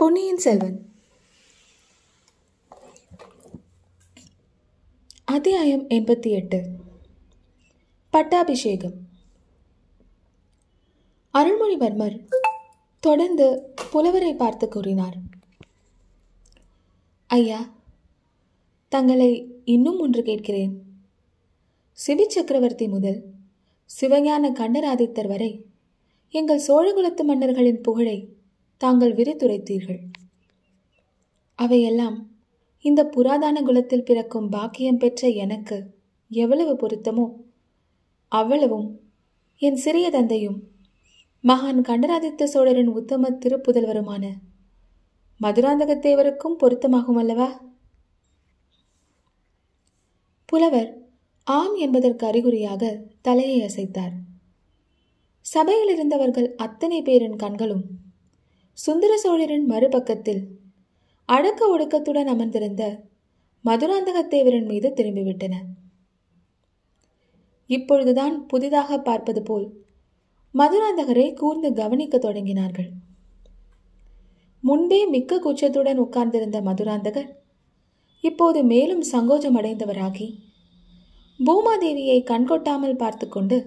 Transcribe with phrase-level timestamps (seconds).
[0.00, 0.92] பொன்னியின் செல்வன்.
[5.24, 6.70] அத்தியாயம் எண்பத்தி எட்டு.
[8.10, 8.92] பட்டாபிஷேகம்.
[11.34, 12.24] அருள்மொழிவர்மர்
[13.00, 15.16] தொடர்ந்து புலவரை பார்த்து கூறினார்.
[17.26, 17.70] ஐயா
[18.88, 20.82] தங்களை இன்னும் ஒன்று கேட்கிறேன்.
[22.06, 23.24] சிவி சக்கரவர்த்தி முதல்
[24.00, 25.64] சிவஞான கண்டராதித்தர் வரை
[26.30, 28.38] எங்கள் சோழகுலத்து மன்னர்களின் புகழை
[28.80, 29.98] தாங்கள் விரித்துரைத்தீர்கள்.
[31.58, 32.16] அவையெல்லாம்
[32.84, 35.78] இந்த புராதான குலத்தில் பிறக்கும் பாக்கியம் பெற்ற எனக்கு
[36.30, 37.26] எவ்வளவு பொருத்தமோ
[38.28, 38.88] அவ்வளவும்
[39.62, 40.58] என் சிறிய தந்தையும்
[41.44, 44.24] மகான் கண்டராதித்த சோழரின் உத்தம திருப்புதல்வருமான
[45.40, 47.48] மதுராந்தகத்தேவருக்கும் பொருத்தமாகும் அல்லவா?
[50.44, 50.90] புலவர்
[51.46, 54.14] ஆம் என்பதற்கு அறிகுறியாக தலையை அசைத்தார்.
[55.46, 57.84] சபையில் இருந்தவர்கள் அத்தனை பேரின் கண்களும்
[58.84, 60.42] சுந்தர சோழரின் மறுபக்கத்தில்
[61.28, 62.82] அடக்க ஒடுக்கத்துடன் அமர்ந்திருந்த
[63.64, 65.54] மதுராந்தகத்தேவரின் மீது திரும்பிவிட்டன.
[67.70, 69.66] இப்பொழுதுதான் புதிதாக பார்ப்பது போல்
[70.54, 72.90] மதுராந்தகரை கூர்ந்து கவனிக்க தொடங்கினார்கள்.
[74.62, 77.30] முன்பே மிக்க கூச்சத்துடன் உட்கார்ந்திருந்த மதுராந்தகர்
[78.24, 80.26] இப்போது மேலும் சங்கோஜம் அடைந்தவராகி
[81.40, 83.58] பூமாதேவியை கண்கொட்டாமல் பார்த்து கொண்டு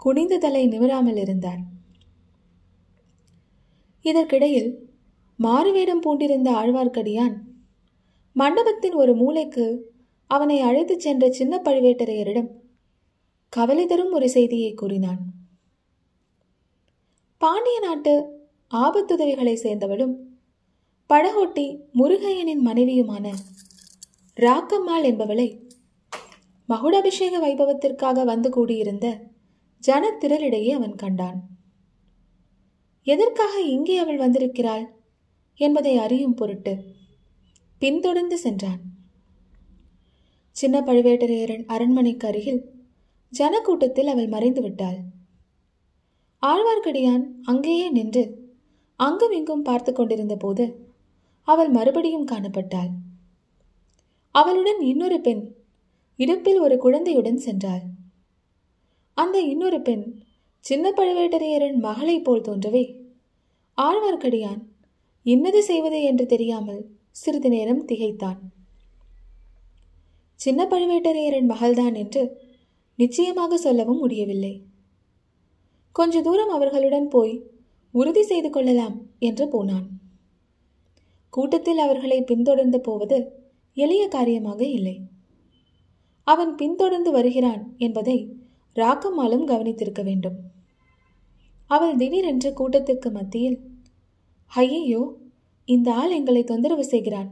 [0.00, 1.62] குனிந்த தலை நிமிராமல் இருந்தார்.
[4.04, 4.70] இதற்கிடையில்
[5.36, 7.36] மாறுவேடம் பூண்டிருந்த ஆழ்வார்க்கடியான்
[8.32, 9.66] மண்டபத்தின் ஒரு மூலைக்கு
[10.26, 12.50] அவனை அழைத்துச் சென்ற சின்ன பழுவேட்டரையரிடம்
[13.48, 15.20] கவலை தரும் ஒரு செய்தியை கூறினான்.
[17.38, 18.14] பாண்டிய நாட்டு
[18.70, 20.14] ஆபத்துதவிகளை சேர்ந்தவளும்
[21.10, 23.26] படகோட்டி முருகையனின் மனைவியுமான
[24.36, 25.48] ராக்கம்மாள் என்பவளை
[26.68, 29.06] மகுடாபிஷேக வைபவத்திற்காக வந்து கூடியிருந்த
[29.86, 31.53] ஜனத்திரளிடையே அவன் கண்டான்.
[33.06, 34.84] எதற்காக இங்கே அவள் வந்திருக்கிறாள்?
[35.54, 36.84] என்பதை அறியும் பொருட்டு
[37.78, 38.80] பின்தொடர்ந்து சென்றான்.
[40.50, 42.62] சின்ன பழுவேட்டரையரின் அரண்மனைக்கு அருகில்
[43.32, 44.98] ஜனக்கூட்டத்தில் அவள் மறைந்து விட்டாள்.
[46.42, 48.24] ஆழ்வார்க்கடியான் அங்கேயே நின்று
[48.96, 50.64] அங்கும் இங்கும் பார்த்து கொண்டிருந்த போது
[51.42, 52.90] அவள் மறுபடியும் காணப்பட்டாள்.
[54.30, 55.54] அவளுடன் இன்னொரு பெண்
[56.16, 57.84] இடுப்பில் ஒரு குழந்தையுடன் சென்றாள்.
[59.14, 60.23] அந்த இன்னொரு பெண்
[60.66, 62.96] சின்ன பழுவேட்டரையரின் மகளைப் போல் தோன்றவே.
[63.76, 64.60] ஆழ்வார்க்கடியான்
[65.22, 68.38] இன்னது செய்வது என்று தெரியாமல் சிறிது நேரம் திகைத்தான்.
[70.34, 72.22] சின்ன பழுவேட்டரையரின் மகள்தான் என்று
[72.96, 74.62] நிச்சயமாக சொல்லவும் முடியவில்லை.
[75.92, 77.42] கொஞ்ச தூரம் அவர்களுடன் போய்
[77.92, 79.86] உறுதி செய்து கொள்ளலாம் என்று போனான்.
[81.30, 83.32] கூட்டத்தில் அவர்களை பின்தொடர்ந்து போவது
[83.74, 85.00] எளிய காரியமாக இல்லை.
[86.24, 88.18] அவன் பின்தொடர்ந்து வருகிறான் என்பதை
[88.76, 90.52] ராக்கம்மாலும் கவனித்திருக்க வேண்டும்.
[91.70, 93.58] அவள் திடீரென்று கூட்டத்திற்கு மத்தியில்
[94.52, 95.02] ஐயையோ
[95.68, 97.30] இந்த ஆள் எங்களை தொந்தரவு செய்கிறான்.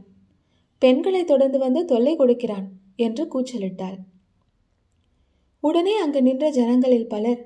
[0.81, 3.97] பெண்களை தொடர்ந்து வந்து தொல்லை கொடுக்கிறான் என்று கூச்சலிட்டாள்.
[5.63, 7.41] உடனே அங்கு நின்ற ஜனங்களில் பலர்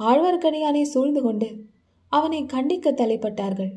[0.00, 1.48] ஆழ்வார்க்கடியானை சூழ்ந்து கொண்டு
[2.12, 3.72] அவனை கண்டிக்க தலைப்பட்டார்கள்.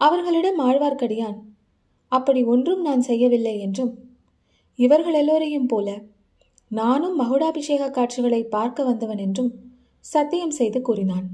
[0.00, 1.38] அவர்களிடம் ஆழ்வார்க்கடியான்
[2.12, 3.92] அப்படி ஒன்றும் நான் செய்யவில்லை என்றும்
[4.78, 5.88] இவர்கள் எல்லோரையும் போல
[6.70, 9.50] நானும் மகுடாபிஷேக காட்சிகளை பார்க்க வந்தவன் என்றும்
[10.00, 11.28] சத்தியம் செய்து கூறினான்.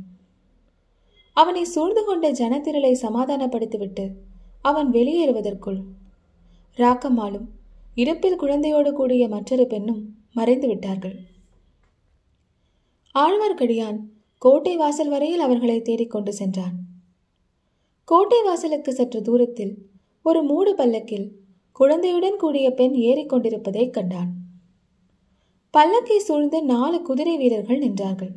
[1.33, 4.11] அவனை சூழ்ந்து கொண்ட ஜனத்திரளை சமாதானப்படுத்திவிட்டு
[4.63, 5.83] அவன் வெளியேறுவதற்குள்
[6.77, 7.47] ராக்கம்மாளும்
[7.95, 11.17] இடுப்பில் குழந்தையோடு கூடிய மற்றொரு பெண்ணும் மறைந்து விட்டார்கள்.
[13.15, 13.99] ஆழ்வார்க்கடியான்
[14.39, 16.75] கோட்டை வாசல் வரையில் அவர்களை தேடிக்கொண்டு சென்றான்.
[18.05, 19.79] கோட்டை வாசலுக்கு சற்று தூரத்தில்
[20.23, 21.33] ஒரு மூடு பல்லக்கில்
[21.73, 24.35] குழந்தையுடன் கூடிய பெண் ஏறிக்கொண்டிருப்பதைக் கண்டான்.
[25.73, 28.33] பல்லக்கை சூழ்ந்து நாலு குதிரை வீரர்கள் நின்றார்கள்.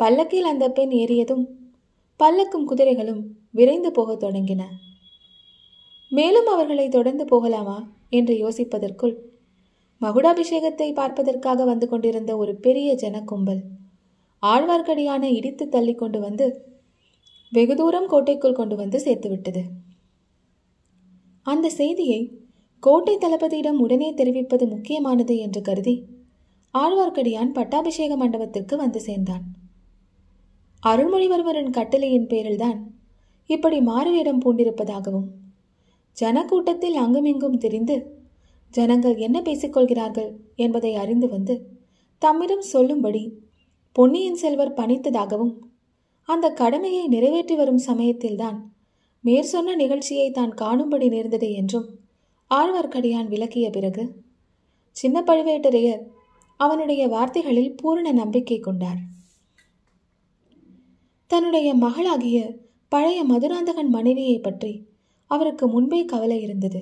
[0.00, 1.44] பல்லக்கில் அந்த பெண் ஏறியதும்
[2.20, 4.62] பல்லக்கும் குதிரைகளும் விரைந்து போகத் தொடங்கின.
[6.12, 7.76] மேலும் அவர்களை தொடர்ந்து போகலாமா
[8.10, 9.14] என்று யோசிப்பதற்குள்
[10.00, 13.60] மகுடாபிஷேகத்தை பார்ப்பதற்காக வந்து கொண்டிருந்த ஒரு பெரிய ஜனக்கும்பல்
[14.42, 16.46] ஆழ்வார்க்கடியான இடித்து தள்ளி கொண்டு வந்து
[17.52, 19.62] வெகு தூரம் கோட்டைக்குள் கொண்டு வந்து சேர்த்துவிட்டது
[21.46, 22.20] அந்த செய்தியை
[22.82, 25.94] கோட்டை தளபதியிடம் உடனே தெரிவிப்பது முக்கியமானது என்று கருதி
[26.74, 29.44] ஆழ்வார்க்கடியான் பட்டாபிஷேக மண்டபத்திற்கு வந்து சேர்ந்தான்.
[30.82, 32.78] அருள்மொழிவர்மரின் கட்டளையின் பேரில்தான்
[33.46, 35.28] இப்படி மாறுவேடம் பூண்டிருப்பதாகவும்
[36.16, 37.96] ஜனக்கூட்டத்தில் அங்குமிங்கும் தெரிந்து
[38.70, 41.54] ஜனங்கள் என்ன பேசிக்கொள்கிறார்கள் என்பதை அறிந்து வந்து
[42.18, 43.22] தம்மிடம் சொல்லும்படி
[43.92, 45.54] பொன்னியின் செல்வர் பணித்ததாகவும்
[46.28, 48.58] அந்த கடமையை நிறைவேற்றி வரும் சமயத்தில்தான்
[49.24, 51.88] மேற்சொன்ன நிகழ்ச்சியை தான் காணும்படி நேர்ந்தது என்றும்
[52.50, 54.04] ஆழ்வார்க்கடியான் விளக்கிய பிறகு
[54.96, 56.02] சின்ன பழுவேட்டரையர்
[56.56, 59.00] அவனுடைய வார்த்தைகளில் பூரண நம்பிக்கை கொண்டார்.
[61.30, 62.38] தன்னுடைய மகளாகிய
[62.88, 64.72] பழைய மதுராந்தகன் மனைவியை பற்றி
[65.30, 66.80] அவருக்கு முன்பே கவலை இருந்தது.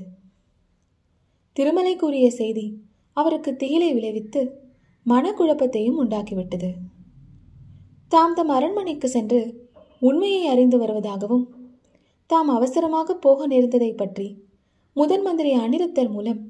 [1.56, 2.66] திருமலை கூறிய செய்தி
[3.16, 4.42] அவருக்கு திகிலை விளைவித்து
[5.06, 6.70] மனக்குழப்பத்தையும் உண்டாக்கிவிட்டது.
[8.08, 9.40] தாம் தம் அரண்மனைக்கு சென்று
[10.02, 11.46] உண்மையை அறிந்து வருவதாகவும்
[12.26, 14.28] தாம் அவசரமாக போக நேர்ந்ததை பற்றி
[14.96, 16.40] முதன் மந்திரி அனிருத்தர் மூலம்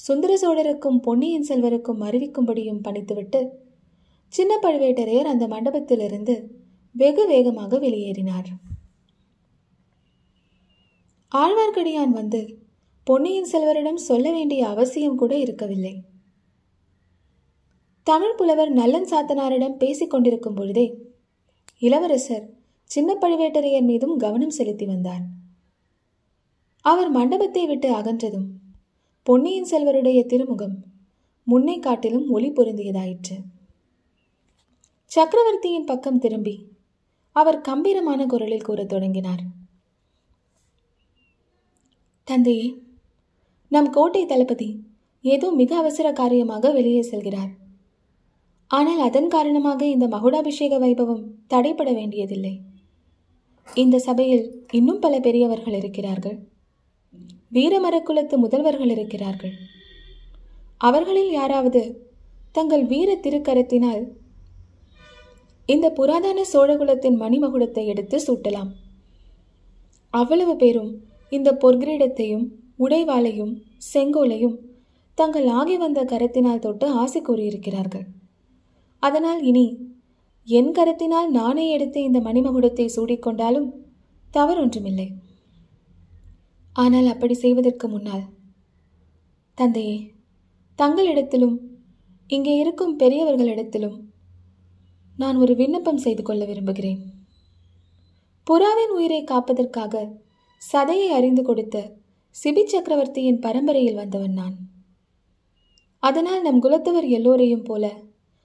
[0.00, 3.40] சுந்தர சோழருக்கும் பொன்னியின் செல்வருக்கும் அறிவிக்கும்படியும் பணித்துவிட்டு
[4.32, 6.34] சின்ன பழுவேட்டரையர் அந்த மண்டபத்திலிருந்து
[6.94, 8.48] வெகு வேகமாக வெளியேறினார்.
[11.32, 12.58] ஆழ்வார்க்கடியான் வந்து
[13.04, 16.02] பொன்னியின் செல்வரிடம் சொல்ல வேண்டிய அவசியம் கூட இருக்கவில்லை.
[18.02, 20.86] தமிழ் புலவர் நல்லன் சாத்தனாரிடம் பேசிக் கொண்டிருக்கும் பொழுதே
[21.78, 22.44] இளவரசர்
[22.84, 25.24] சின்ன பழுவேட்டரையர் மீதும் கவனம் செலுத்தி வந்தார்.
[26.80, 28.48] அவர் மண்டபத்தை விட்டு அகன்றதும்
[29.22, 30.76] பொன்னியின் செல்வருடைய திருமுகம்
[31.46, 33.36] முன்னை காட்டிலும் ஒளி பொருந்தியதாயிற்று.
[35.04, 36.54] சக்கரவர்த்தியின் பக்கம் திரும்பி
[37.36, 39.42] அவர் கம்பீரமான குரலில் கூறத் தொடங்கினார்.
[42.28, 42.66] தந்தையே
[43.68, 44.68] நம் கோட்டை தளபதி
[45.22, 47.52] ஏதோ மிக அவசர காரியமாக வெளியே செல்கிறார்.
[48.66, 52.54] ஆனால் அதன் காரணமாக இந்த மகுடாபிஷேக வைபவம் தடைபட வேண்டியதில்லை.
[53.74, 56.38] இந்த சபையில் இன்னும் பல பெரியவர்கள் இருக்கிறார்கள்.
[57.52, 59.54] வீரமரக்குலத்து முதல்வர்கள் இருக்கிறார்கள்.
[60.78, 61.82] அவர்களில் யாராவது
[62.52, 64.02] தங்கள் வீர திருக்கரத்தினால்
[65.68, 68.70] இந்த புராதன சோழகுலத்தின் மணிமகுடத்தை எடுத்து சூட்டலாம்.
[70.14, 70.90] அவ்வளவு பேரும்
[71.32, 72.44] இந்த பொற்கிரீடத்தையும்
[72.84, 73.54] உடைவாளையும்
[73.92, 74.56] செங்கோலையும்
[75.18, 78.06] தங்கள் ஆகி வந்த கரத்தினால் தொட்டு ஆசை கூறியிருக்கிறார்கள்.
[79.02, 79.66] அதனால் இனி
[80.48, 83.68] என் கரத்தினால் நானே எடுத்து இந்த மணிமகுடத்தை சூடிக்கொண்டாலும்
[84.34, 85.08] தவறொன்றுமில்லை.
[86.76, 88.24] ஆனால் அப்படி செய்வதற்கு முன்னால்
[89.58, 89.98] தந்தையே
[90.78, 91.56] தங்களிடத்திலும்
[92.30, 93.96] இங்கே இருக்கும் பெரியவர்களிடத்திலும்
[95.16, 97.00] நான் ஒரு விண்ணப்பம் செய்து கொள்ள விரும்புகிறேன்.
[98.46, 100.12] புறாவின் உயிரை காப்பதற்காக
[100.72, 101.96] சதையை அறிந்து கொடுத்த
[102.44, 104.56] சிபி சக்கரவர்த்தியின் பரம்பரையில் வந்தவன் நான்.
[105.98, 108.02] அதனால் நம் குலத்தவர் எல்லோரையும் போல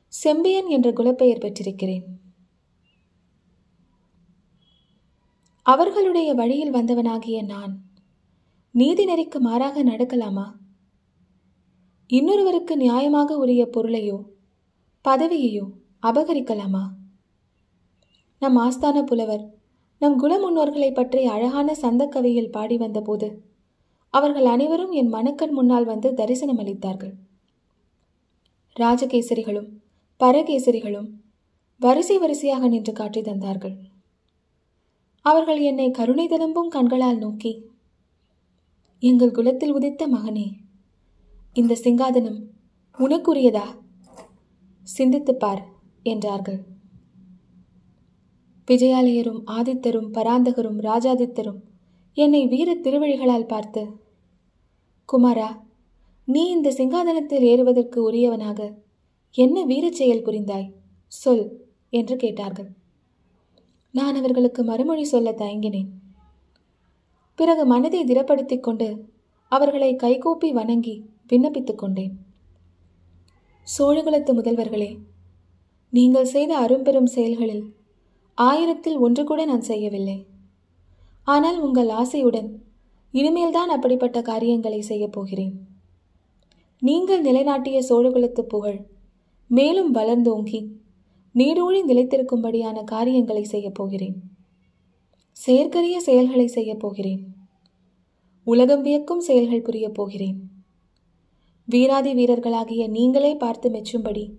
[0.08, 2.06] செம்பியன் என்ற குலப்பெயர் பெற்றிருக்கிறேன்.
[5.64, 7.74] அவர்களுடைய வழியில் வந்தவனாகிய நான்
[8.72, 10.48] நீதி நெறிக்கு மாறாக நடக்கலாமா?
[12.08, 14.18] இன்னொருவருக்கு நியாயமாக உரிய பொருளையோ
[15.06, 15.66] பதவியையோ
[16.04, 16.82] அபகரிக்கலாமா?
[18.40, 19.54] நம் ஆஸ்தான புலவர்
[20.00, 23.42] நம் குல முன்னோர்களை பற்றி அழகான சந்தக்கவியில் பாடி வந்தபோது
[24.10, 27.14] அவர்கள் அனைவரும் என் மனக்கண் முன்னால் வந்து தரிசனம் அளித்தார்கள்.
[28.80, 29.68] ராஜகேசரிகளும்
[30.20, 31.10] பரகேசரிகளும்
[31.80, 33.76] வரிசை வரிசையாக நின்று காட்சி தந்தார்கள்.
[35.22, 37.66] அவர்கள் என்னை கருணை ததும்பும் கண்களால் நோக்கி
[39.00, 40.52] எங்கள் குலத்தில் உதித்த மகனே
[41.54, 42.44] இந்த சிங்காதனம்
[42.98, 43.64] உனக்குரியதா?
[44.82, 45.78] சிந்தித்துப் பார்.
[46.04, 46.64] என்றார்கள்.
[48.72, 51.60] விஜயாலயரும் ஆதித்தரும் பராந்தகரும் ராஜாதித்தரும்
[52.14, 53.88] என்னை வீர திருவழிகளால் பார்த்து
[55.14, 55.62] குமாரா
[56.26, 58.74] நீ இந்த சிங்காதனத்தில் ஏறுவதற்கு உரியவனாக
[59.32, 60.72] என்ன வீரச் செயல் புரிந்தாய்?
[61.08, 62.70] சொல் என்று கேட்டார்கள்.
[63.92, 65.88] நான் அவர்களுக்கு மறுமொழி சொல்ல தயங்கினேன்.
[67.36, 69.10] பிறகு மனதை திடப்படுத்திக் கொண்டு
[69.48, 72.26] அவர்களை கைகூப்பி வணங்கி விண்ணப்பித்துக் கொண்டேன்.
[73.78, 74.98] சோழகுலத்து முதல்வர்களே
[75.92, 77.64] நீங்கள் செய்த அரும்பெரும் செயல்களில்
[78.36, 80.26] ஆயிரத்தில் ஒன்று கூட நான் செய்யவில்லை.
[81.24, 82.50] ஆனால் உங்கள் ஆசையுடன்
[83.12, 85.68] இனிமேல்தான் அப்படிப்பட்ட காரியங்களை செய்யப் போகிறேன்.
[86.80, 88.80] நீங்கள் நிலைநாட்டிய சோழகுலத்து புகழ்
[89.48, 90.60] மேலும் வளர்ந்தோங்கி
[91.36, 94.16] நீடூழி நிலைத்திருக்கும்படியான காரியங்களை செய்யப் போகிறேன்.
[95.32, 97.22] செயற்கரிய செயல்களை செய்யப் போகிறேன்.
[98.44, 100.38] உலகம் வியக்கும் செயல்கள் புரியப் போகிறேன்.
[101.66, 104.32] வீராதி வீரர்களாகிய நீங்களே பார்த்து மெச்சும்படி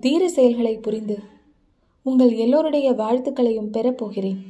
[0.00, 1.16] தீர செயல்களை புரிந்து
[2.02, 4.40] உங்கள் எல்லோருடைய வாழ்த்துக்களையும் பெறப்போகிறேன்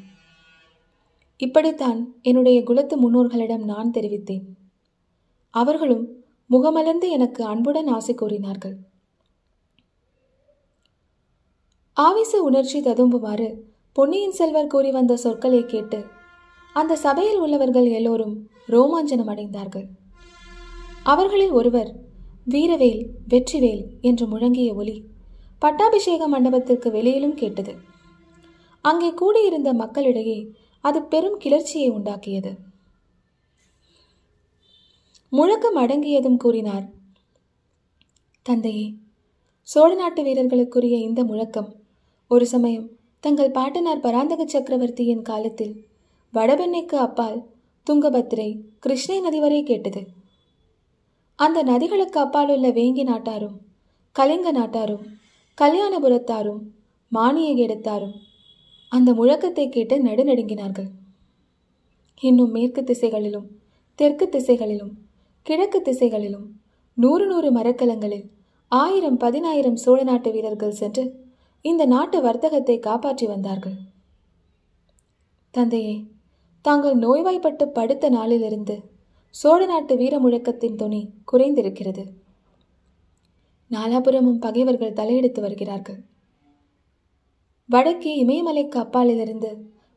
[1.37, 4.45] இப்படித்தான் என்னுடைய குலத்து முன்னோர்களிடம் நான் தெரிவித்தேன்.
[5.51, 6.05] அவர்களும்
[6.51, 8.77] முகமலர்ந்து எனக்கு அன்புடன் ஆசை கூறினார்கள்.
[11.93, 13.49] ஆவேச உணர்ச்சி ததும்புமாறு
[13.93, 16.05] பொன்னியின் செல்வர் கூறி வந்த சொற்களை கேட்டு
[16.73, 18.35] அந்த சபையில் உள்ளவர்கள் எல்லோரும்
[18.69, 19.87] ரோமாஞ்சனம் அடைந்தார்கள்.
[21.03, 21.91] அவர்களில் ஒருவர்
[22.51, 24.97] வீரவேல் வெற்றிவேல் என்று முழங்கிய ஒலி
[25.59, 27.77] பட்டாபிஷேக மண்டபத்திற்கு வெளியிலும் கேட்டது.
[28.81, 32.57] அங்கே கூடியிருந்த மக்களிடையே அது பெரும் கிளர்ச்சியை உண்டாக்கியது.
[35.31, 36.87] முழக்கம் அடங்கியதும் கூறினார்
[38.43, 38.95] தந்தையே
[39.63, 41.69] சோழ நாட்டு வீரர்களுக்குரிய இந்த முழக்கம்
[42.29, 45.75] ஒரு சமயம் தங்கள் பாட்டனார் பராந்தக சக்கரவர்த்தியின் காலத்தில்
[46.35, 47.39] வடபெண்ணைக்கு அப்பால்
[47.87, 50.07] துங்கபத்திரை கிருஷ்ணை நதி வரை கேட்டது.
[51.35, 53.57] அந்த நதிகளுக்கு அப்பால் உள்ள வேங்கி நாட்டாரும்
[54.13, 55.05] கலிங்க நாட்டாரும்
[55.59, 56.63] கல்யாணபுரத்தாரும்
[57.13, 58.17] மானியகேடத்தாரும்
[58.93, 60.91] அந்த முழக்கத்தை கேட்டு நடுநடுங்கினார்கள்.
[62.23, 63.49] இன்னும் மேற்கு திசைகளிலும்
[63.99, 64.93] தெற்கு திசைகளிலும்
[65.47, 66.47] கிழக்கு திசைகளிலும்
[66.95, 68.27] நூறு நூறு மரக்கலங்களில்
[68.73, 71.05] ஆயிரம் பதினாயிரம் சோழ நாட்டு வீரர்கள் சென்று
[71.65, 73.77] இந்த நாட்டு வர்த்தகத்தை காப்பாற்றி வந்தார்கள்.
[75.55, 75.97] தந்தையே
[76.65, 78.77] தாங்கள் நோய்வாய்ப்பட்டு படுத்த நாளிலிருந்து
[79.35, 82.05] சோழ நாட்டு வீர முழக்கத்தின் துணி குறைந்திருக்கிறது.
[83.71, 85.99] நாலாபுரமும் பகைவர்கள் தலையெடுத்து வருகிறார்கள்.
[87.69, 89.51] வடக்கே இமயமலைக்கு அப்பாலிலிருந்து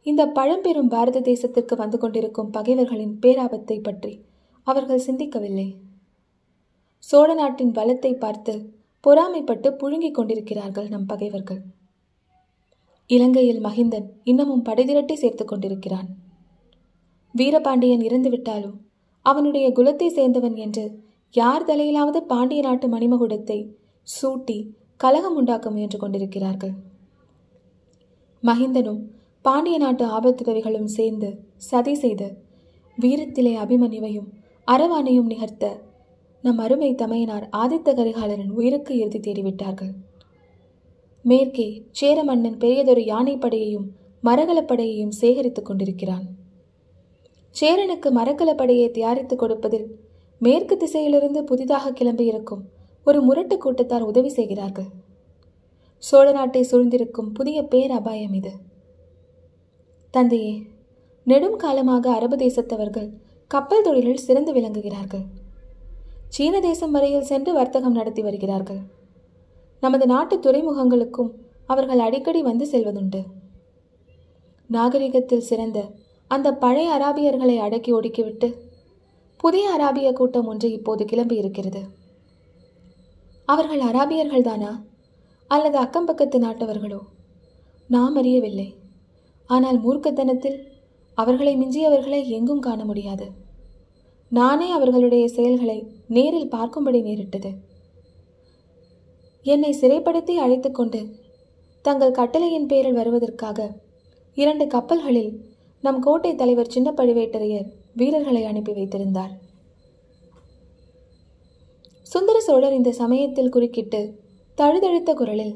[0.05, 4.13] இந்த பழம்பெரும் பாரத தேசத்திற்கு வந்து கொண்டிருக்கும் பகைவர்களின் பேராபத்தை பற்றி
[4.67, 5.67] அவர்கள் சிந்திக்கவில்லை.
[7.03, 8.53] சோழ நாட்டின் பலத்தை பார்த்து
[9.03, 11.61] பொறாமைப்பட்டு புழுங்கிக் கொண்டிருக்கிறார்கள் நம் பகைவர்கள்.
[13.09, 16.09] இலங்கையில் மகிந்தன் இன்னமும் படைதிரட்டி சேர்த்துக் கொண்டிருக்கிறான்.
[17.35, 18.77] வீரபாண்டியன் இறந்துவிட்டாலும்
[19.25, 20.85] அவனுடைய குலத்தை சேர்ந்தவன் என்று
[21.33, 23.69] யார் தலையிலாவது பாண்டிய நாட்டு மணிமகுடத்தை
[24.07, 26.73] சூட்டி கலகம் உண்டாக்க முயன்று கொண்டிருக்கிறார்கள்.
[28.43, 28.99] மகிந்தனும்
[29.41, 32.37] பாண்டிய நாட்டு ஆபத்துதவிகளும் சேர்ந்து சதி செய்து
[32.97, 34.27] வீரத்திலே அபிமன்யுவையும்
[34.67, 35.81] அரவானையும் நிகர்த்த
[36.41, 39.93] நம் அருமை தமையனார் ஆதித்த கரிகாலரின் உயிருக்கு இறுதி தேடிவிட்டார்கள்.
[41.21, 43.87] மேற்கே சேர மன்னன் பெரியதொரு யானைப்படையையும்
[44.23, 46.25] மரகலப்படையையும் சேகரித்துக் கொண்டிருக்கிறான்.
[47.55, 50.09] சேரனுக்கு மரக்கலப்படையை தயாரித்துக் கொடுப்பதில்
[50.43, 52.61] மேற்கு திசையிலிருந்து புதிதாக கிளம்பியிருக்கும்
[53.03, 54.87] ஒரு முரட்டு கூட்டத்தார் உதவி செய்கிறார்கள்.
[55.97, 58.51] சோழ நாட்டை சூழ்ந்திருக்கும் புதிய பேர் அபாயம் இது.
[60.11, 60.63] தந்தையே
[61.23, 63.09] நெடும் காலமாக அரபு தேசத்தவர்கள்
[63.47, 65.25] கப்பல் தொழிலில் சிறந்து விளங்குகிறார்கள்.
[66.27, 68.81] சீன தேசம் வரையில் சென்று வர்த்தகம் நடத்தி வருகிறார்கள்.
[69.79, 71.31] நமது நாட்டு துறைமுகங்களுக்கும்
[71.65, 73.23] அவர்கள் அடிக்கடி வந்து செல்வதுண்டு.
[74.67, 75.79] நாகரிகத்தில் சிறந்த
[76.27, 78.49] அந்த பழைய அராபியர்களை அடக்கி ஒடுக்கிவிட்டு
[79.41, 81.81] புதிய அராபிய கூட்டம் ஒன்று இப்போது கிளம்பி இருக்கிறது.
[83.45, 84.83] அவர்கள் அராபியர்கள் தானா?
[85.47, 86.99] அல்லது அக்கம் பக்கத்து நாட்டவர்களோ?
[87.87, 88.75] நாம் அறியவில்லை.
[89.45, 90.63] ஆனால் மூர்க்கத்தனத்தில்
[91.13, 93.27] அவர்களை மிஞ்சியவர்களை எங்கும் காண முடியாது.
[94.29, 97.51] நானே அவர்களுடைய செயல்களை நேரில் பார்க்கும்படி நேரிட்டது.
[99.43, 101.15] என்னை சிறைப்படுத்தி அழைத்துக்கொண்டு
[101.81, 103.75] தங்கள் கட்டளையின் பேரில் வருவதற்காக
[104.33, 105.45] இரண்டு கப்பல்களில்
[105.81, 109.33] நம் கோட்டை தலைவர் சின்ன பழுவேட்டரையர் வீரர்களை அனுப்பி வைத்திருந்தார்.
[112.03, 114.01] சுந்தர சோழர் இந்த சமயத்தில் குறுக்கிட்டு
[114.57, 115.53] தழுதழுத்த குரலில்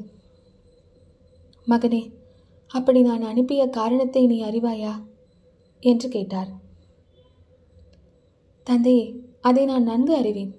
[1.66, 2.02] மகனே
[2.66, 4.94] அப்படி நான் அனுப்பிய காரணத்தை நீ அறிவாயா?
[5.82, 6.50] என்று கேட்டார்.
[8.66, 9.04] தந்தையே
[9.40, 10.52] அதை நான் நன்கு அறிவேன்.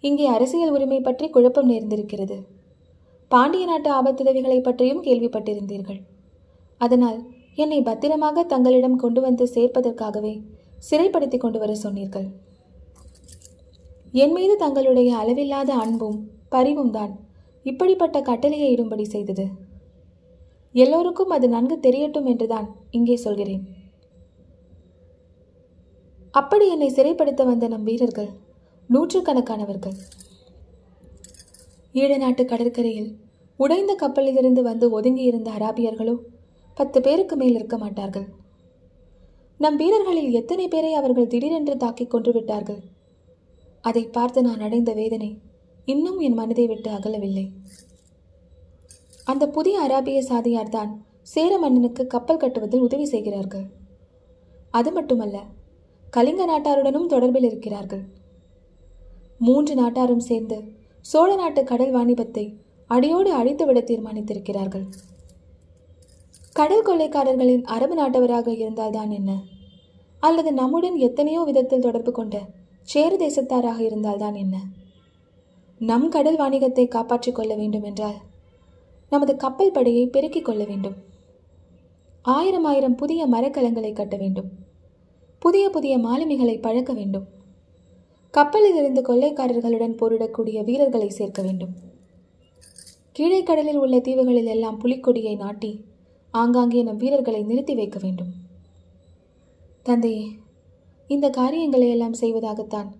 [0.00, 2.38] இங்கே அரசியல் உரிமை பற்றி குழப்பம் நேர்ந்திருக்கிறது.
[3.28, 6.00] பாண்டிய நாட்டு ஆபத்துதவிகளை பற்றியும் கேள்விப்பட்டிருந்தீர்கள்.
[6.78, 7.18] அதனால்
[7.54, 10.34] என்னை பத்திரமாக தங்களிடம் கொண்டு வந்து சேர்ப்பதற்காகவே
[10.88, 12.28] சிறைப்படுத்தி கொண்டு வர சொன்னீர்கள்.
[14.22, 16.16] என் மீது தங்களுடைய அளவில்லாத அன்பும்
[16.54, 17.12] பரிவும் தான்
[17.70, 19.44] இப்படிப்பட்ட கட்டளையை இடும்படி செய்தது.
[20.74, 22.66] எல்லோருக்கும் அது நன்கு தெரியட்டும் என்றுதான்
[22.98, 23.62] இங்கே சொல்கிறேன்.
[26.40, 28.30] அப்படி என்னை சிறைப்படுத்த வந்த நம் வீரர்கள்
[28.90, 29.96] நூற்றுக்கணக்கானவர்கள்.
[32.00, 33.08] ஈழ நாட்டு கடற்கரையில்
[33.60, 36.14] உடைந்த கப்பலிலிருந்து வந்து ஒதுங்கியிருந்த அராபியர்களோ
[36.78, 38.28] பத்து பேருக்கு மேல் இருக்க மாட்டார்கள்.
[39.62, 42.78] நம் வீரர்களில் எத்தனை பேரை அவர்கள் திடீரென்று தாக்கிக் கொன்று விட்டார்கள்?
[43.84, 45.28] அதை பார்த்து நான் அடைந்த வேதனை
[45.84, 47.44] இன்னும் என் மனதை விட்டு அகலவில்லை.
[49.24, 50.92] அந்த புதிய அராபிய சாதியார் தான்
[51.32, 53.66] சேர மன்னனுக்கு கப்பல் கட்டுவதில் உதவி செய்கிறார்கள்.
[54.78, 55.38] அது மட்டுமல்ல
[56.16, 58.04] கலிங்க நாட்டாருடனும் தொடர்பில் இருக்கிறார்கள்.
[59.38, 60.58] மூன்று நாட்டாரும் சேர்ந்து
[61.12, 62.46] சோழ நாட்டு கடல் வாணிபத்தை
[62.90, 64.86] அடியோடு அழித்துவிட தீர்மானித்திருக்கிறார்கள்.
[66.52, 69.42] கடல் கொள்ளைக்காரர்களின் அரபு நாட்டவராக இருந்தால்தான் என்ன?
[70.20, 72.46] அல்லது நம்முடன் எத்தனையோ விதத்தில் தொடர்பு கொண்ட
[72.82, 74.62] சேர தேசத்தாராக இருந்தால்தான் என்ன?
[75.78, 78.14] நம் கடல் வாணிகத்தை காப்பாற்றிக் கொள்ள வேண்டும் என்றால்
[79.10, 80.94] நமது கப்பல் படையை பெருக்கிக் கொள்ள வேண்டும்.
[82.22, 84.48] ஆயிரம் ஆயிரம் புதிய மரக்கலங்களை கட்ட வேண்டும்.
[85.38, 87.24] புதிய புதிய மாலுமிகளை பழக்க வேண்டும்.
[88.30, 91.70] கப்பலில் இருந்து கொள்ளைக்காரர்களுடன் போரிடக்கூடிய வீரர்களை சேர்க்க வேண்டும்.
[93.12, 95.84] கீழே கடலில் உள்ள தீவுகளில் எல்லாம் புலிக்கொடியை நாட்டி
[96.34, 98.32] ஆங்காங்கே நம் வீரர்களை நிறுத்தி வைக்க வேண்டும்.
[99.82, 100.26] தந்தையே
[101.10, 102.90] இந்த காரியங்களை எல்லாம் செய்வதாகத்தான்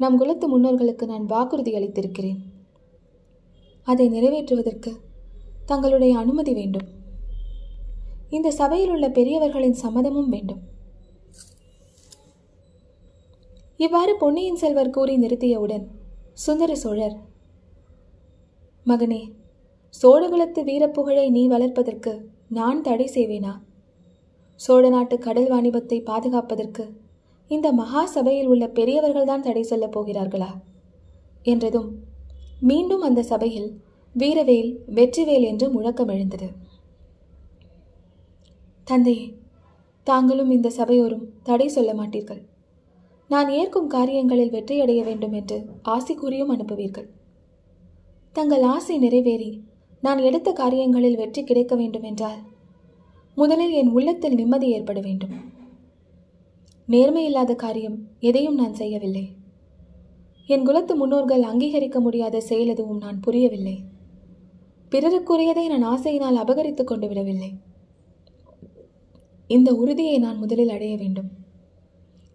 [0.00, 2.40] நம் குலத்து முன்னோர்களுக்கு நான் வாக்குறுதி அளித்திருக்கிறேன்.
[3.88, 4.92] அதை நிறைவேற்றுவதற்கு
[5.66, 6.86] தங்களுடைய அனுமதி வேண்டும்.
[8.36, 10.62] இந்த சபையில் உள்ள பெரியவர்களின் சம்மதமும் வேண்டும்.
[13.84, 15.86] இவ்வாறு பொன்னியின் செல்வர் கூறி நிறுத்தியவுடன்
[16.44, 17.16] சுந்தர சோழர்
[18.86, 19.22] மகனே
[20.02, 22.12] சோழகுலத்து வீரப்புகழை நீ வளர்ப்பதற்கு
[22.56, 23.52] நான் தடை செய்வேனா?
[24.60, 26.84] சோழ நாட்டு கடல் வாணிபத்தை பாதுகாப்பதற்கு
[27.50, 30.50] இந்த மகா சபையில் உள்ள பெரியவர்கள்தான் தடை சொல்லப் போகிறார்களா?
[31.42, 31.88] என்றதும்
[32.60, 33.70] மீண்டும் அந்த சபையில்
[34.14, 36.48] வீரவேல் வெற்றிவேல் என்று முழக்கம் எழுந்தது.
[38.84, 39.26] தந்தையே
[40.06, 42.42] தாங்களும் இந்த சபையோரும் தடை சொல்ல மாட்டீர்கள்.
[43.30, 47.08] நான் ஏற்கும் காரியங்களில் வெற்றியடைய வேண்டும் என்று ஆசை கூறியும் அனுப்புவீர்கள்.
[48.36, 49.50] தங்கள் ஆசை நிறைவேறி
[50.04, 52.40] நான் எடுத்த காரியங்களில் வெற்றி கிடைக்க வேண்டும் என்றால்
[53.36, 55.34] முதலில் என் உள்ளத்தில் நிம்மதி ஏற்பட வேண்டும்.
[56.88, 59.24] நேர்மையில்லாத காரியம் எதையும் நான் செய்யவில்லை.
[60.48, 63.76] என் குலத்து முன்னோர்கள் அங்கீகரிக்க முடியாத செயல் எதுவும் நான் புரியவில்லை.
[64.92, 67.50] பிறருக்குரியதை நான் ஆசையினால் அபகரித்துக் கொண்டு விடவில்லை.
[69.50, 71.30] இந்த உறுதியை நான் முதலில் அடைய வேண்டும்.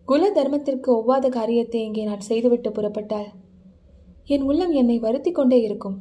[0.08, 3.30] குல தர்மத்திற்கு ஒவ்வாத காரியத்தை இங்கே நான் செய்துவிட்டு புறப்பட்டால்
[4.26, 5.98] என் உள்ளம் என்னை வருத்தி கொண்டே இருக்கும்.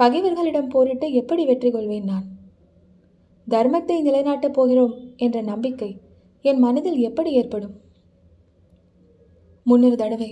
[0.00, 2.26] பகைவர்களிடம் போரிட்டு எப்படி வெற்றி கொள்வேன் நான்?
[3.46, 5.90] தர்மத்தை நிலைநாட்டப் போகிறோம் என்ற நம்பிக்கை
[6.42, 7.74] என் மனதில் எப்படி ஏற்படும்?
[9.66, 10.30] முன்னொரு தடவை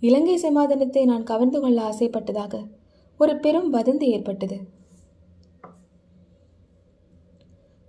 [0.00, 2.54] இலங்கை சமாதானத்தை நான் கவர்ந்து கொள்ள ஆசைப்பட்டதாக
[3.20, 4.56] ஒரு பெரும் வதந்தி ஏற்பட்டது.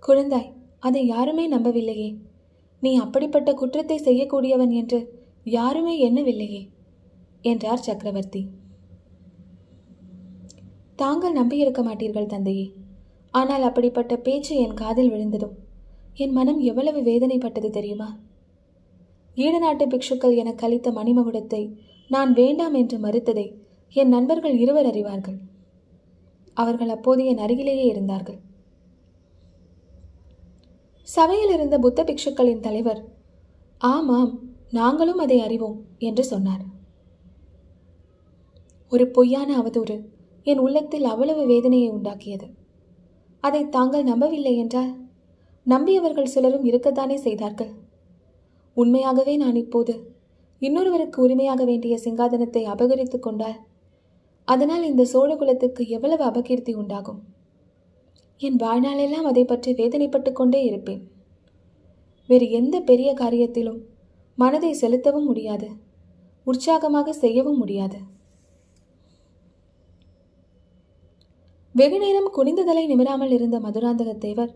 [0.02, 2.10] குழந்தாய் அதை யாருமே நம்பவில்லையே.
[2.82, 5.00] நீ அப்படிப்பட்ட குற்றத்தை செய்யக்கூடியவன் என்று
[5.44, 6.62] யாருமே எண்ணவில்லையே
[7.42, 8.42] என்றார் சக்கரவர்த்தி.
[10.96, 12.66] தாங்கள் நம்பியிருக்க மாட்டீர்கள் தந்தையே
[13.30, 15.56] ஆனால் அப்படிப்பட்ட பேச்சு என் காதில் விழுந்ததும்
[16.14, 18.08] என் மனம் எவ்வளவு வேதனைப்பட்டது தெரியுமா?
[19.36, 21.62] ஈடு நாட்டு பிக்ஷுக்கள் எனக்கு அளித்த மணிமகுடத்தை
[22.08, 23.46] நான் வேண்டாம் என்று மறுத்ததை
[23.94, 25.38] என் நண்பர்கள் இருவர் அறிவார்கள்.
[26.54, 28.38] அவர்கள் அப்போது என் அருகிலேயே இருந்தார்கள்.
[31.08, 33.00] சபையில் இருந்த புத்த பிக்ஷுக்களின் தலைவர்
[33.80, 34.32] ஆமாம்
[34.70, 36.64] நாங்களும் அதை அறிவோம் என்று சொன்னார்.
[38.92, 39.96] ஒரு பொய்யான அவதூறு
[40.46, 42.46] என் உள்ளத்தில் அவ்வளவு வேதனையை உண்டாக்கியது.
[43.40, 44.92] அதை தாங்கள் நம்பவில்லை என்றால்
[45.66, 47.72] நம்பியவர்கள் சிலரும் இருக்கத்தானே செய்தார்கள்.
[48.74, 49.94] உண்மையாகவே நான் இப்போது
[50.62, 53.58] இன்னொருவருக்கு உரிமையாக வேண்டிய சிங்காதனத்தை அபகரித்துக் கொண்டால்
[54.44, 57.20] அதனால் இந்த சோழகுலத்துக்கு எவ்வளவு அபகீர்த்தி உண்டாகும்?
[58.40, 61.02] என் வாழ்நாளெல்லாம் அதை பற்றி வேதனைப்பட்டு கொண்டே இருப்பேன்.
[62.28, 63.80] வேறு எந்த பெரிய காரியத்திலும்
[64.38, 65.68] மனதை செலுத்தவும் முடியாது.
[66.44, 67.98] உற்சாகமாக செய்யவும் முடியாது.
[71.76, 74.54] வெகுநேரம் குனிந்ததலை குனிந்த தலை நிமிராமல் இருந்த மதுராந்தக தேவர்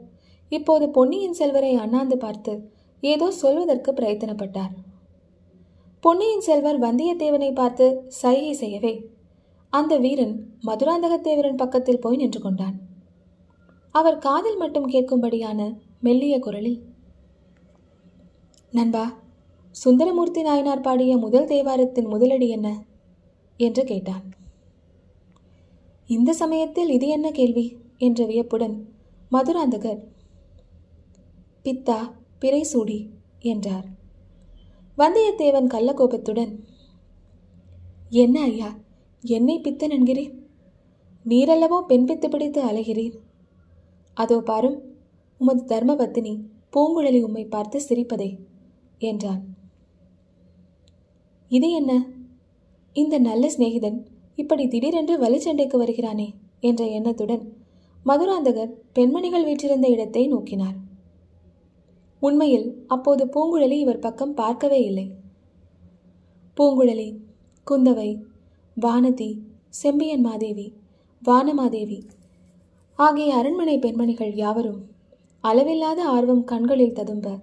[0.49, 4.71] இப்போது பொன்னியின் செல்வரை அண்ணாந்து பார்த்து ஏதோ சொல்வதற்கு பிரயத்தனப்பட்டார்.
[6.01, 9.11] பொன்னியின் செல்வர் வந்தியத்தேவனை பார்த்து சைகை செய்யவே.
[9.71, 12.81] அந்த வீரன் மதுராந்தகத்தேவரின் பக்கத்தில் போய் நின்று கொண்டான்.
[13.91, 16.83] அவர் காதில் மட்டும் கேட்கும்படியான மெல்லிய குரலில்
[18.71, 19.13] நண்பா
[19.71, 22.85] சுந்தரமூர்த்தி நாயனார் பாடிய முதல் தேவாரத்தின் முதலடி என்ன?
[23.57, 24.39] என்று கேட்டான்.
[26.15, 27.65] இந்த சமயத்தில் இது என்ன கேள்வி?
[28.07, 28.75] என்ற வியப்புடன்
[29.33, 30.01] மதுராந்தகர்
[31.65, 31.99] பித்தா
[32.43, 32.99] பிறை சூடி
[33.51, 33.87] என்றார்.
[34.99, 36.53] வந்தியத்தேவன் கள்ளக்கோபத்துடன்
[38.23, 38.71] என்ன ஐயா
[39.25, 40.35] என்னை பித்தன் என்கிறேன்
[41.27, 43.17] நீரல்லவோ பெண் பித்து பிடித்து அலைகிறீர்?
[44.17, 44.79] அதோ பாரும்
[45.41, 46.35] உமது தர்மபத்தினி
[46.73, 48.31] பூங்குழலி உம்மை பார்த்து சிரிப்பதே
[48.99, 49.43] என்றான்.
[51.51, 51.93] இது என்ன?
[52.97, 54.01] இந்த நல்ல சிநேகிதன்
[54.41, 56.29] இப்படி திடீரென்று வலுச்சண்டைக்கு வருகிறானே
[56.69, 57.45] என்ற எண்ணத்துடன்
[58.07, 60.77] மதுராந்தகர் பெண்மணிகள் வீற்றிருந்த இடத்தை நோக்கினார்.
[62.23, 65.07] உண்மையில் அப்போது பூங்குழலி இவர் பக்கம் பார்க்கவே இல்லை.
[66.57, 67.09] பூங்குழலி
[67.67, 68.11] குந்தவை
[68.77, 69.31] வானதி
[69.81, 70.67] செம்பியன் மாதேவி
[71.23, 71.99] வானமாதேவி
[72.99, 74.81] ஆகிய அரண்மனை பெண்மணிகள் யாவரும்
[75.45, 77.37] அளவில்லாத ஆர்வம் கண்களில் ததும்ப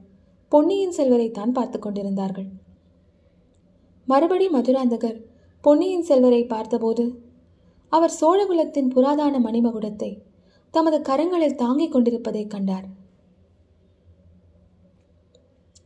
[0.52, 2.50] பொன்னியின் செல்வரைத்தான் பார்த்து கொண்டிருந்தார்கள்.
[4.08, 5.18] மறுபடி மதுராந்தகர்
[5.62, 7.22] பொன்னியின் செல்வரை பார்த்தபோது
[7.90, 10.18] அவர் சோழகுலத்தின் புராதான மணிமகுடத்தை
[10.72, 12.86] தமது கரங்களில் தாங்கிக் கொண்டிருப்பதைக் கண்டார்.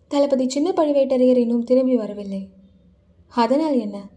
[0.08, 2.50] தளபதி சின்ன பழுவேட்டரையர் இன்னும் திரும்பி வரவில்லை.
[3.28, 4.10] அதனால் என்ன?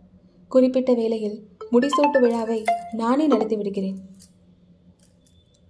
[0.49, 3.99] குறிப்பிட்ட வேளையில் முடிசூட்டு விழாவை நானே நடத்தி விடுகிறேன்.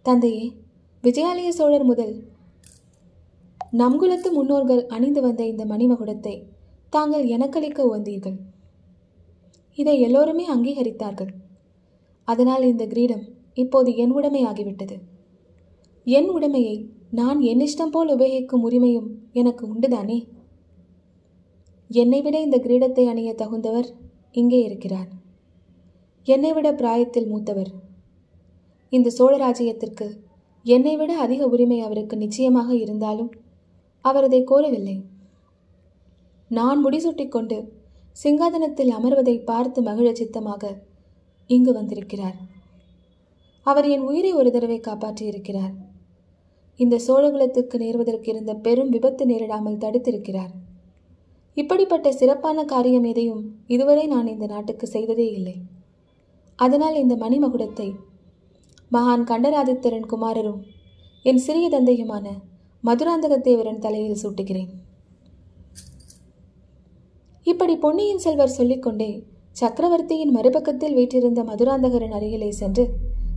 [0.02, 0.52] தந்தையே
[1.02, 2.14] விஜயாலய சோழர் முதல்
[3.72, 6.42] நம்குலத்து முன்னோர்கள் அணிந்து வந்த இந்த மணிமகுடத்தை
[6.90, 8.36] தாங்கள் எனக்களிக்க உந்தீர்கள்
[9.74, 11.32] இதை எல்லோருமே அங்கீகரித்தார்கள்.
[12.28, 14.96] அதனால் இந்த கிரீடம் இப்போது என் உடைமை ஆகிவிட்டது.
[16.04, 16.76] என் உடைமையை
[17.10, 20.18] நான் என் இஷ்டம் போல் உபயோகிக்கும் உரிமையும் எனக்கு உண்டுதானே?
[21.90, 23.88] என்னை விட இந்த கிரீடத்தை அணிய தகுந்தவர்
[24.32, 25.08] இங்கே இருக்கிறார்.
[26.24, 27.70] என்னை விட பிராயத்தில் மூத்தவர்.
[28.92, 30.06] இந்த சோழராஜ்யத்திற்கு
[30.66, 33.30] என்னை விட அதிக உரிமை அவருக்கு நிச்சயமாக இருந்தாலும்
[34.04, 34.96] அவர் அதை கோரவில்லை.
[36.50, 37.58] நான் முடிசூட்டிக் கொண்டு
[38.16, 40.64] சிங்காதனத்தில் அமர்வதை பார்த்து மகிழ சித்தமாக
[41.46, 42.36] இங்கு வந்திருக்கிறார்.
[43.62, 45.72] அவர் என் உயிரை ஒரு தடவை காப்பாற்றியிருக்கிறார்.
[46.76, 50.52] இந்த சோழகுலத்துக்கு நேர்வதற்கு இருந்த பெரும் விபத்து நேரிடாமல் தடுத்திருக்கிறார்.
[51.54, 55.56] இப்படிப்பட்ட சிறப்பான காரியம் எதையும் இதுவரை நான் இந்த நாட்டுக்கு செய்ததே இல்லை.
[56.56, 57.88] அதனால் இந்த மணிமகுடத்தை
[58.92, 60.62] மகான் கண்டராதித்தரன் குமாரரும்
[61.22, 62.26] என் சிறிய தந்தையுமான
[62.84, 64.72] மதுராந்தகத்தேவரன் தலையில் சூட்டுகிறேன்.
[67.46, 69.08] இப்படி பொன்னியின் செல்வர் சொல்லிக்கொண்டே
[69.56, 72.84] சக்கரவர்த்தியின் மறுபக்கத்தில் வீற்றிருந்த மதுராந்தகரின் அருகிலே சென்று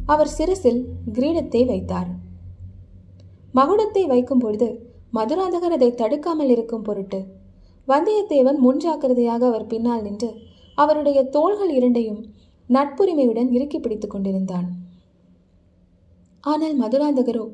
[0.06, 0.80] அவர் சிரசில்
[1.14, 2.10] கிரீடத்தை வைத்தார்.
[3.54, 4.70] மகுடத்தை வைக்கும் பொழுது
[5.14, 7.20] மதுராந்தகர் அதை தடுக்காமல் இருக்கும் பொருட்டு
[7.88, 10.30] வந்தியத்தேவன் முன்ஜாக்கிரதையாக அவர் பின்னால் நின்று
[10.78, 12.22] அவருடைய தோள்கள் இரண்டையும்
[12.70, 14.68] நட்புரிமையுடன் இறுக்கி பிடித்துக் கொண்டிருந்தான்.
[16.44, 17.46] ஆனால் மதுராந்தகரோ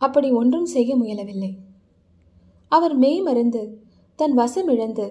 [0.00, 1.52] அப்படி ஒன்றும் செய்ய முயலவில்லை.
[2.72, 3.62] அவர் மெய் மறந்து
[4.18, 5.06] தன் வசம் இழந்து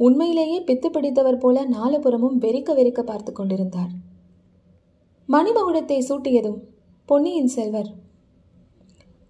[0.00, 3.92] உண்மையிலேயே பித்து பிடித்தவர் போல நாலுபுறமும் வெறிக்க வெறிக்க பார்த்து கொண்டிருந்தார்.
[5.28, 6.58] மணிமகுடத்தை சூட்டியதும்
[7.08, 7.90] பொன்னியின் செல்வர்.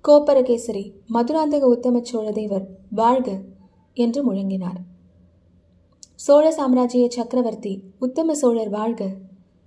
[0.04, 0.82] கோப்பரகேசரி
[1.14, 3.28] மதுராந்தக உத்தம சோழதேவர் வாழ்க!
[3.96, 4.80] என்று முழங்கினார்.
[6.16, 9.02] சோழ சாம்ராஜ்ய சக்கரவர்த்தி உத்தம சோழர் வாழ்க!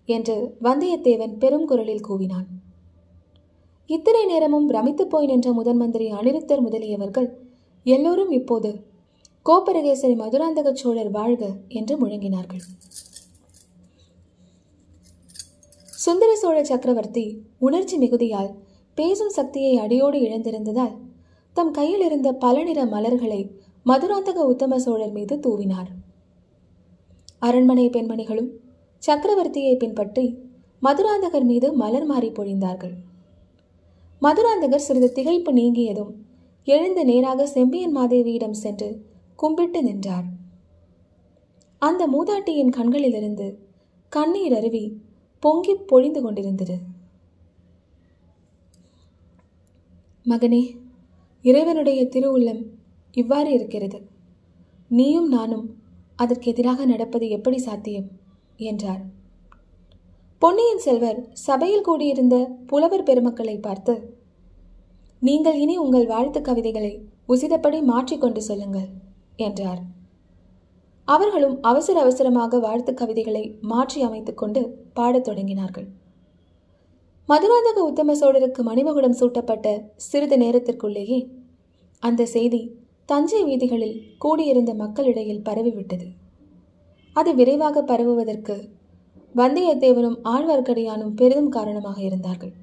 [0.10, 2.48] என்று வந்தியத்தேவன் பெரும் குரலில் கூவினான்.
[3.90, 7.30] இத்தனை நேரமும் பிரமித்து போய் நின்ற முதன் மந்திரி அனிருத்தர் முதலியவர்கள்
[7.86, 8.70] எல்லோரும் இப்போது
[9.46, 12.64] கோப்பரகேசரி மதுராந்தக சோழர் வாழ்க என்று முழங்கினார்கள்.
[15.94, 17.24] சுந்தர சோழ சக்கரவர்த்தி
[17.60, 18.52] உணர்ச்சி மிகுதியால்
[18.98, 20.94] பேசும் சக்தியை அடியோடு இழந்திருந்ததால்
[21.54, 23.42] தம் கையில் இருந்த பல நிற மலர்களை
[23.86, 25.90] மதுராந்தக உத்தம சோழர் மீது தூவினார்.
[27.40, 28.50] அரண்மனை பெண்மணிகளும்
[29.04, 30.26] சக்கரவர்த்தியை பின்பற்றி
[30.82, 32.96] மதுராந்தகர் மீது மலர் மாறி பொழிந்தார்கள்.
[34.22, 36.12] மதுராந்தகர் சிறிது திகைப்பு நீங்கியதும்
[36.68, 38.90] எழுந்து நேராக செம்பியன் மாதேவியிடம் சென்று
[39.40, 40.26] கும்பிட்டு நின்றார்.
[41.82, 43.48] அந்த மூதாட்டியின் கண்களிலிருந்து
[44.12, 44.84] கண்ணீர் அருவி
[45.44, 46.76] பொங்கி பொழிந்து கொண்டிருந்தது.
[50.26, 50.62] மகனே
[51.46, 52.62] இறைவனுடைய திருவுள்ளம்
[53.16, 54.00] இவ்வாறு இருக்கிறது.
[54.92, 55.66] நீயும் நானும்
[56.16, 58.08] அதற்கு எதிராக நடப்பது எப்படி சாத்தியம்?
[58.58, 59.04] என்றார்.
[60.42, 62.36] பொன்னியின் செல்வர் சபையில் கூடியிருந்த
[62.68, 63.96] புலவர் பெருமக்களை பார்த்து
[65.22, 66.94] நீங்கள் இனி உங்கள் வாழ்த்து கவிதைகளை
[67.28, 68.90] உசிதப்படி மாற்றிக்கொண்டு சொல்லுங்கள்.
[69.40, 69.82] என்றார்.
[71.08, 74.62] அவர்களும் அவசர அவசரமாக வாழ்த்து கவிதைகளை மாற்றி அமைத்துக் கொண்டு
[74.94, 75.88] பாடத் தொடங்கினார்கள்.
[77.30, 81.20] மதுராந்தக உத்தம சோழருக்கு மணிமகுடம் சூட்டப்பட்ட சிறிது நேரத்திற்குள்ளேயே
[82.04, 82.62] அந்த செய்தி
[83.06, 86.08] தஞ்சை வீதிகளில் கூடியிருந்த மக்களிடையில் பரவிவிட்டது.
[87.16, 88.56] அது விரைவாக பரவுவதற்கு
[89.36, 92.54] வந்தியத்தேவனும் ஆழ்வார்க்கடியானும் பெரிதும் காரணமாக இருந்தார்கள்.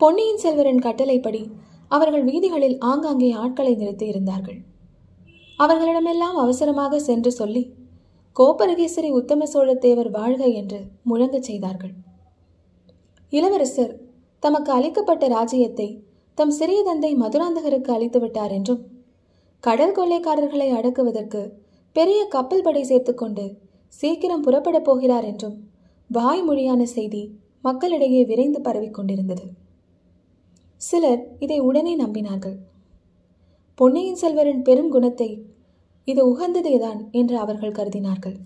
[0.00, 1.42] பொன்னியின் செல்வரின் கட்டளைப்படி
[1.88, 4.58] அவர்கள் வீதிகளில் ஆங்காங்கே ஆட்களை நிறுத்தி இருந்தார்கள்.
[5.58, 7.62] அவர்களிடமெல்லாம் அவசரமாக சென்று சொல்லி
[8.36, 11.92] கோப்பரகேசரி உத்தம சோழத்தேவர் வாழ்க என்று முழங்கச் செய்தார்கள்.
[13.30, 13.92] இளவரசர்
[14.42, 15.88] தமக்கு அளிக்கப்பட்ட ராஜ்யத்தை
[16.34, 18.82] தம் சிறிய தந்தை மதுராந்தகருக்கு அளித்து விட்டார் என்றும்
[19.64, 21.42] கடல் கொள்ளைக்காரர்களை அடக்குவதற்கு
[21.92, 23.44] பெரிய கப்பல் படை சேர்த்துக்கொண்டு
[23.88, 25.56] சீக்கிரம் புறப்படப் போகிறார் என்றும்
[26.10, 27.22] வாய்மொழியான செய்தி
[27.60, 29.44] மக்களிடையே விரைந்து பரவிக் கொண்டிருந்தது.
[30.80, 32.56] சிலர் இதை உடனே நம்பினார்கள்.
[33.74, 35.44] பொன்னியின் செல்வரின் பெரும் குணத்தை
[36.04, 38.36] இது உகந்ததேதான் என்று அவர்கள் கருதினார்கள்.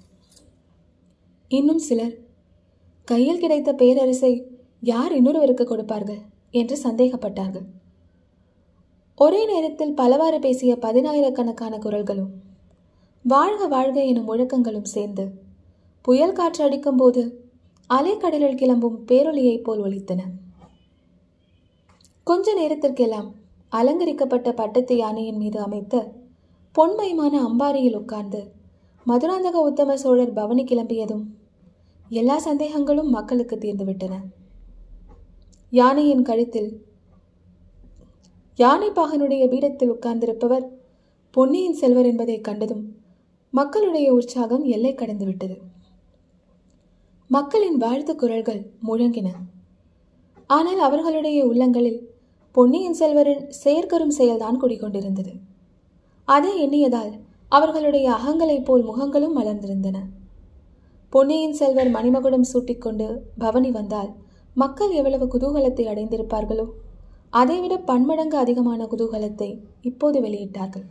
[1.48, 2.14] இன்னும் சிலர்
[3.04, 6.20] கையில் கிடைத்த பேரரசை யார் இன்னொருவருக்கு கொடுப்பார்கள்?
[6.50, 7.66] என்று சந்தேகப்பட்டார்கள்.
[9.14, 12.30] ஒரே நேரத்தில் பலவாறு பேசிய பதினாயிரக்கணக்கான குரல்களும்
[13.22, 15.24] வாழ்க வாழ்க எனும் முழக்கங்களும் சேர்ந்து
[16.02, 17.22] புயல் காற்று அடிக்கும்போது
[17.90, 20.20] அலைக்கடலில் கிளம்பும் பேரொலியைப் போல் ஒலித்தன.
[22.24, 23.37] கொஞ்ச நேரத்திற்கெல்லாம்
[23.72, 26.12] அலங்கரிக்கப்பட்ட பட்டத்து யானையின் மீது அமைத்த
[26.74, 28.52] பொன்மயமான அம்பாரியில் உட்கார்ந்து
[29.06, 31.24] மதுராந்தக உத்தம சோழர் பவனி கிளம்பியதும்
[32.08, 34.14] எல்லா சந்தேகங்களும் மக்களுக்கு தீர்ந்துவிட்டன.
[35.70, 36.86] யானையின் கழுத்தில்
[38.56, 40.66] யானைப்பாகனுடைய பீடத்தில் உட்கார்ந்திருப்பவர்
[41.30, 42.96] பொன்னியின் செல்வர் என்பதை கண்டதும்
[43.50, 45.58] மக்களுடைய உற்சாகம் எல்லை கடந்துவிட்டது.
[47.26, 49.28] மக்களின் வாழ்த்து குரல்கள் முழங்கின.
[50.46, 52.07] ஆனால் அவர்களுடைய உள்ளங்களில்
[52.58, 55.32] பொன்னியின் செல்வரின் செயற்கரும் செயல்தான் குடிக்கொண்டிருந்தது
[56.24, 57.12] அதை எண்ணியதால்
[57.48, 59.98] அவர்களுடைய அகங்களைப் போல் முகங்களும் மலர்ந்திருந்தன.
[61.10, 63.06] பொன்னியின் செல்வர் மணிமகுடம் சூட்டிக்கொண்டு
[63.38, 64.10] பவனி வந்தால்
[64.54, 66.66] மக்கள் எவ்வளவு குதூகலத்தை அடைந்திருப்பார்களோ
[67.30, 69.50] அதைவிட பன்மடங்கு அதிகமான குதூகலத்தை
[69.82, 70.86] இப்போது வெளியிட்டார்கள்.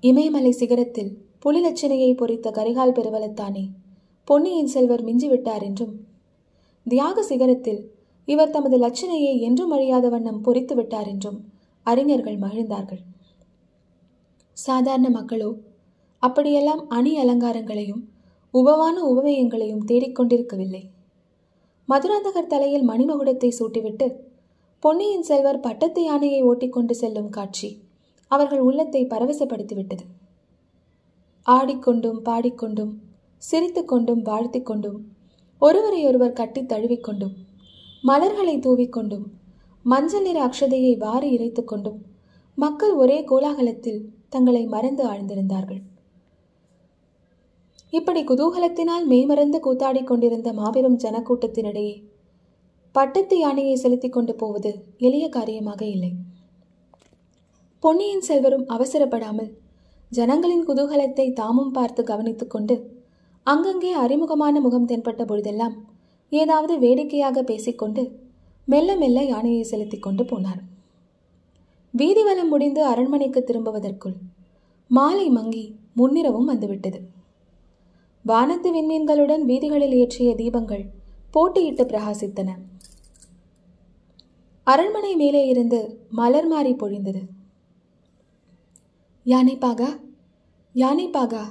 [0.00, 1.12] இமயமலை சிகரத்தில்
[1.44, 3.66] புலிலட்சணையை பொறித்த கரிகால் பெருவலத்தானே
[4.24, 5.94] பொன்னியின் செல்வர் மிஞ்சிவிட்டார் என்றும்
[6.84, 7.82] தியாக சிகரத்தில்
[8.28, 11.38] இவர் தமது லட்சணையை என்றும் அழியாத வண்ணம் பொறித்து விட்டார் என்றும்
[11.86, 13.02] அறிஞர்கள் மகிழ்ந்தார்கள்.
[14.56, 15.50] சாதாரண மக்களோ
[16.22, 18.02] அப்படியெல்லாம் அணி அலங்காரங்களையும்
[18.54, 20.82] உபவான உபமயங்களையும் தேடிக்கொண்டிருக்கவில்லை.
[21.88, 24.06] மதுராந்தகர் தலையில் மணிமகுடத்தை சூட்டிவிட்டு
[24.82, 27.68] பொன்னியின் செல்வர் பட்டத்து யானையை ஓட்டிக்கொண்டு செல்லும் காட்சி
[28.30, 30.04] அவர்கள் உள்ளத்தை பரவசப்படுத்திவிட்டது.
[31.46, 32.92] ஆடிக்கொண்டும் பாடிக்கொண்டும்
[33.42, 34.98] சிரித்துக்கொண்டும் வாழ்த்திக் கொண்டும்
[35.62, 37.34] ஒருவரையொருவர் கட்டி தழுவிக்கொண்டும்
[38.04, 39.26] மலர்களை தூவிக்கொண்டும்
[39.84, 41.98] மஞ்சள் நிற அக்ஷதையை வாரி இறைத்துக்கொண்டும்
[42.58, 45.80] மக்கள் ஒரே கோலாகலத்தில் தங்களை மறந்து ஆழ்ந்திருந்தார்கள்.
[47.92, 51.96] இப்படி குதூகலத்தினால் மெய்மறந்து கூத்தாடிக் கொண்டிருந்த மாபெரும் ஜனக்கூட்டத்தினிடையே
[52.94, 56.12] பட்டத்து யானையை செலுத்திக் கொண்டு போவது எளிய காரியமாக இல்லை.
[57.82, 59.50] பொன்னியின் செல்வரும் அவசரப்படாமல்
[60.12, 62.76] ஜனங்களின் குதூகலத்தை தாமும் பார்த்து கவனித்துக்கொண்டு
[63.46, 65.76] அங்கங்கே அறிமுகமான முகம் தென்பட்ட பொழுதெல்லாம்
[66.30, 68.20] ஏதாவது வேடிக்கையாக பேசிக்கொண்டு
[68.64, 70.62] மெல்ல மெல்ல யானையை செலுத்திக் கொண்டு போனார்.
[71.96, 74.14] வீதிவலம் முடிந்து அரண்மனைக்கு திரும்புவதற்குள்
[74.88, 77.00] மாலை மங்கி முன்னிரவும் வந்துவிட்டது.
[78.22, 80.84] வானத்து விண்மீன்களுடன் வீதிகளில் ஏற்றிய தீபங்கள்
[81.30, 82.54] போட்டியிட்டு பிரகாசித்தன.
[84.64, 87.22] அரண்மனை மேலே இருந்து மலர் மாறி பொழிந்தது.
[89.26, 90.00] யானைப்பாகா
[90.74, 91.44] யானைப்பாகா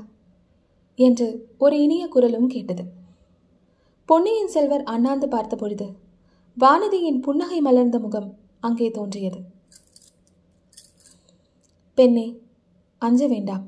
[0.96, 3.04] என்று ஒரு இனிய குரலும் கேட்டது.
[4.10, 5.86] பொன்னியின் செல்வர் அண்ணாந்து பார்த்த பொழுது
[6.58, 8.28] வானதியின் புன்னகை மலர்ந்த முகம்
[8.60, 9.40] அங்கே தோன்றியது.
[11.98, 12.26] பெண்ணே
[12.98, 13.64] அஞ்ச வேண்டாம்.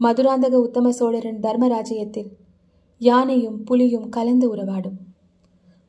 [0.00, 2.30] மதுராந்தக உத்தம சோழரின் தர்மராஜ்யத்தில்
[2.98, 4.96] யானையும் புலியும் கலந்து உறவாடும்.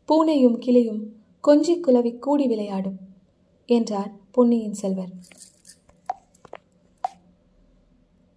[0.09, 1.01] பூனையும் கிளியும்
[1.43, 2.97] கொஞ்சி குலவி கூடி விளையாடும்
[3.69, 5.13] என்றார் பொன்னியின் செல்வர்.